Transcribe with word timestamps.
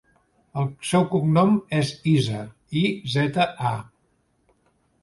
El 0.61 0.69
seu 0.91 1.05
cognom 1.11 1.53
és 1.81 1.93
Iza: 2.15 2.41
i, 2.83 2.87
zeta, 3.17 3.49
a. 3.75 3.77